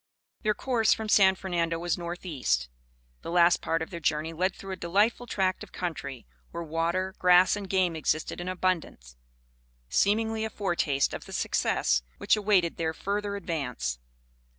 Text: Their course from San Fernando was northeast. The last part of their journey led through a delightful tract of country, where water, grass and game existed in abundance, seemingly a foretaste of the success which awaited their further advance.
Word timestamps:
Their 0.41 0.55
course 0.55 0.93
from 0.95 1.09
San 1.09 1.35
Fernando 1.35 1.77
was 1.77 1.95
northeast. 1.95 2.69
The 3.21 3.29
last 3.29 3.61
part 3.61 3.83
of 3.83 3.91
their 3.91 3.99
journey 3.99 4.33
led 4.33 4.55
through 4.55 4.71
a 4.71 4.75
delightful 4.75 5.27
tract 5.27 5.61
of 5.63 5.71
country, 5.71 6.25
where 6.49 6.63
water, 6.63 7.13
grass 7.19 7.55
and 7.55 7.69
game 7.69 7.95
existed 7.95 8.41
in 8.41 8.47
abundance, 8.49 9.15
seemingly 9.89 10.43
a 10.43 10.49
foretaste 10.49 11.13
of 11.13 11.25
the 11.25 11.33
success 11.33 12.01
which 12.17 12.35
awaited 12.35 12.77
their 12.77 12.95
further 12.95 13.35
advance. 13.35 13.99